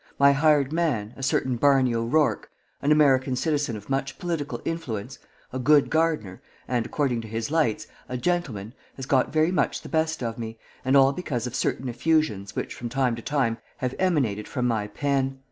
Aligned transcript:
My 0.17 0.31
hired 0.31 0.73
man, 0.73 1.13
a 1.15 1.21
certain 1.21 1.57
Barney 1.57 1.93
O'Rourke, 1.93 2.49
an 2.81 2.91
American 2.91 3.35
citizen 3.35 3.75
of 3.77 3.87
much 3.87 4.17
political 4.17 4.59
influence, 4.65 5.19
a 5.53 5.59
good 5.59 5.91
gardener, 5.91 6.41
and, 6.67 6.87
according 6.87 7.21
to 7.21 7.27
his 7.27 7.51
lights, 7.51 7.85
a 8.09 8.17
gentleman, 8.17 8.73
has 8.95 9.05
got 9.05 9.31
very 9.31 9.51
much 9.51 9.83
the 9.83 9.89
best 9.89 10.23
of 10.23 10.39
me, 10.39 10.57
and 10.83 10.97
all 10.97 11.13
because 11.13 11.45
of 11.45 11.53
certain 11.53 11.87
effusions 11.87 12.55
which 12.55 12.73
from 12.73 12.89
time 12.89 13.15
to 13.15 13.21
time 13.21 13.59
have 13.77 13.93
emanated 13.99 14.47
from 14.47 14.65
my 14.65 14.87
pen. 14.87 15.39